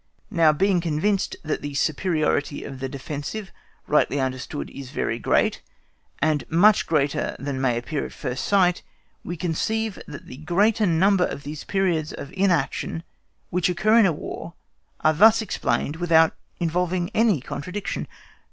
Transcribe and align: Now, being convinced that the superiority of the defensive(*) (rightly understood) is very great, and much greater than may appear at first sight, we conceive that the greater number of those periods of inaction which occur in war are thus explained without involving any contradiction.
Now, 0.31 0.51
being 0.51 0.81
convinced 0.81 1.35
that 1.43 1.61
the 1.61 1.75
superiority 1.75 2.63
of 2.63 2.79
the 2.79 2.89
defensive(*) 2.89 3.51
(rightly 3.85 4.19
understood) 4.19 4.71
is 4.71 4.89
very 4.89 5.19
great, 5.19 5.61
and 6.17 6.43
much 6.49 6.87
greater 6.87 7.35
than 7.37 7.61
may 7.61 7.77
appear 7.77 8.03
at 8.07 8.11
first 8.11 8.43
sight, 8.45 8.81
we 9.23 9.37
conceive 9.37 10.01
that 10.07 10.25
the 10.25 10.37
greater 10.37 10.87
number 10.87 11.25
of 11.27 11.43
those 11.43 11.63
periods 11.63 12.13
of 12.13 12.33
inaction 12.33 13.03
which 13.51 13.69
occur 13.69 13.99
in 13.99 14.17
war 14.17 14.55
are 15.01 15.13
thus 15.13 15.39
explained 15.39 15.97
without 15.97 16.33
involving 16.59 17.11
any 17.13 17.39
contradiction. 17.39 18.07